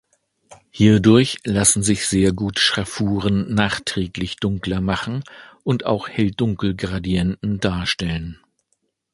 Hierdurch 0.71 1.37
lassen 1.43 1.83
sich 1.83 2.07
sehr 2.07 2.33
gut 2.33 2.57
Schraffuren 2.57 3.53
nachträglich 3.53 4.37
dunkler 4.37 4.81
machen 4.81 5.23
und 5.63 5.85
auch 5.85 6.09
Hell-Dunkel-Gradienten 6.09 7.59
darstellen. 7.59 8.39